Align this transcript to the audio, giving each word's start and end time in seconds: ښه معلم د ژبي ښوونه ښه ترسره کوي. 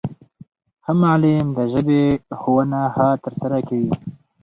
ښه 0.83 0.93
معلم 1.01 1.47
د 1.57 1.59
ژبي 1.73 2.03
ښوونه 2.39 2.79
ښه 2.95 3.07
ترسره 3.23 3.57
کوي. 3.67 3.93